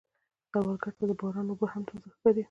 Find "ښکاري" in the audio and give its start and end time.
2.15-2.39